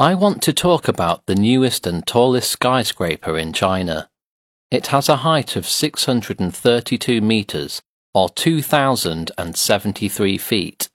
[0.00, 4.08] I want to talk about the newest and tallest skyscraper in China.
[4.70, 7.82] It has a height of 632 meters,
[8.14, 10.88] or 2,073 feet.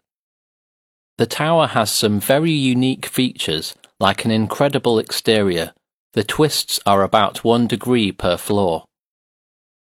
[1.20, 5.74] The tower has some very unique features, like an incredible exterior.
[6.13, 8.85] The twists are about one degree per floor.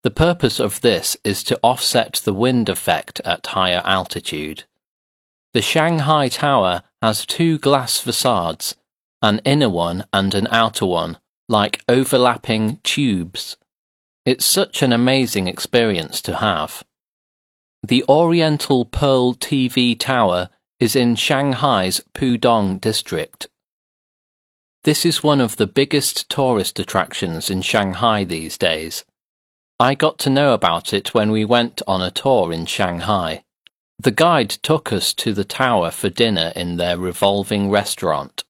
[0.04, 4.64] The purpose of this is to offset the wind effect at higher altitude.
[5.54, 8.76] The Shanghai Tower has two glass facades,
[9.22, 11.18] an inner one and an outer one,
[11.48, 13.58] like overlapping tubes.
[14.26, 16.84] It's such an amazing experience to have.
[17.82, 23.48] The Oriental Pearl TV Tower is in Shanghai's Pudong district.
[24.84, 29.04] This is one of the biggest tourist attractions in Shanghai these days.
[29.80, 33.44] I got to know about it when we went on a tour in Shanghai.
[33.98, 38.44] The guide took us to the tower for dinner in their revolving restaurant.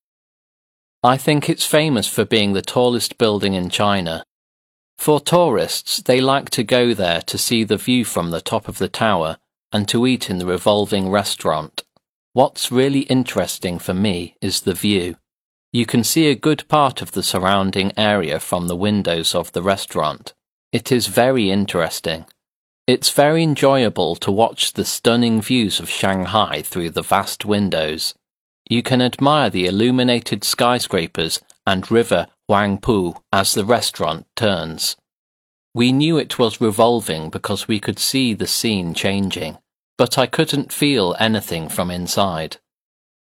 [1.01, 4.25] I think it's famous for being the tallest building in China.
[4.97, 8.79] For tourists, they like to go there to see the view from the top of
[8.79, 9.37] the tower
[9.71, 11.83] and to eat in the revolving restaurant.
[12.33, 15.15] What's really interesting for me is the view.
[15.71, 19.63] You can see a good part of the surrounding area from the windows of the
[19.63, 20.33] restaurant.
[20.73, 22.25] It is very interesting.
[22.87, 28.15] It's very enjoyable to watch the stunning views of Shanghai through the vast windows.
[28.69, 34.95] You can admire the illuminated skyscrapers and river Huangpu as the restaurant turns.
[35.73, 39.57] We knew it was revolving because we could see the scene changing,
[39.97, 42.57] but I couldn't feel anything from inside.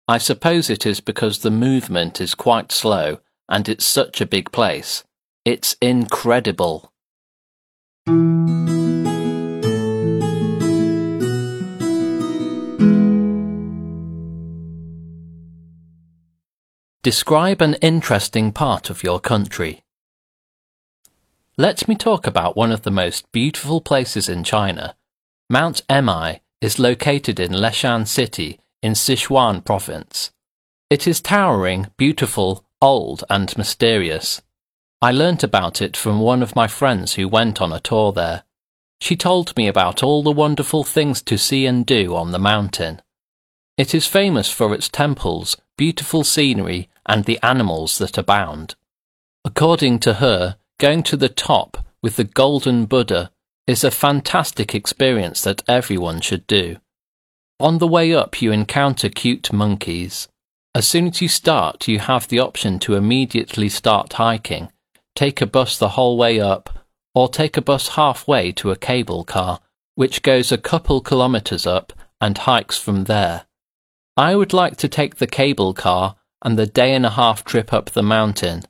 [0.07, 4.51] I suppose it is because the movement is quite slow and it's such a big
[4.51, 5.03] place.
[5.45, 6.91] It's incredible.
[17.07, 19.81] Describe an interesting part of your country.
[21.57, 24.93] Let me talk about one of the most beautiful places in China.
[25.49, 30.31] Mount Emei is located in Leshan City in Sichuan province.
[30.89, 34.41] It is towering, beautiful, old, and mysterious.
[35.01, 38.43] I learnt about it from one of my friends who went on a tour there.
[38.99, 43.01] She told me about all the wonderful things to see and do on the mountain.
[43.77, 48.75] It is famous for its temples, beautiful scenery, and the animals that abound.
[49.45, 53.31] According to her, going to the top with the Golden Buddha
[53.65, 56.77] is a fantastic experience that everyone should do.
[57.59, 60.27] On the way up, you encounter cute monkeys.
[60.75, 64.69] As soon as you start, you have the option to immediately start hiking
[65.17, 69.23] take a bus the whole way up, or take a bus halfway to a cable
[69.23, 69.59] car,
[69.95, 73.46] which goes a couple kilometres up and hikes from there.
[74.17, 77.71] I would like to take the cable car and the day and a half trip
[77.71, 78.63] up the mountain.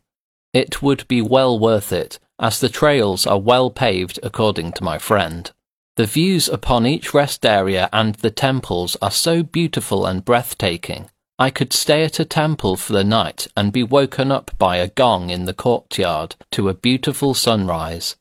[0.53, 4.97] It would be well worth it, as the trails are well paved according to my
[4.97, 5.49] friend.
[5.95, 11.09] The views upon each rest area and the temples are so beautiful and breathtaking
[11.39, 14.87] I could stay at a temple for the night and be woken up by a
[14.87, 18.15] gong in the courtyard to a beautiful sunrise.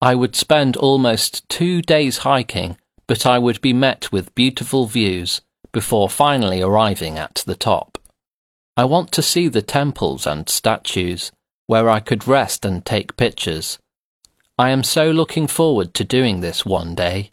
[0.00, 2.76] I would spend almost two days hiking,
[3.08, 5.40] but I would be met with beautiful views
[5.75, 7.97] before finally arriving at the top.
[8.75, 11.31] I want to see the temples and statues,
[11.67, 13.77] where I could rest and take pictures.
[14.57, 17.31] I am so looking forward to doing this one day.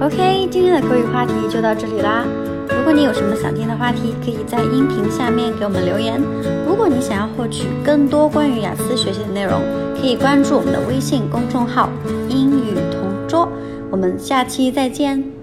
[0.00, 2.26] OK，今天的口语话题就到这里啦。
[2.68, 6.20] 如果你有什么想听的话题，可以在音频下面给我们留言。
[6.66, 9.62] 如果你想要获取更多关于雅思学习的内容，
[9.94, 11.88] 可以关注我们的微信公众号“
[12.28, 13.48] 英语同桌”。
[13.91, 15.38] 我们下期再见。